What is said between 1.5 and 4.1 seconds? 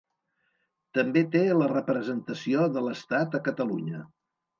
la representació de l'Estat a Catalunya.